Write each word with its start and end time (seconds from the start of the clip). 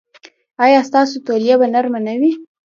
ایا 0.63 0.79
ستاسو 0.89 1.15
تولیه 1.27 1.55
به 1.59 1.67
نرمه 1.73 1.99
نه 2.05 2.13
وي؟ 2.19 2.31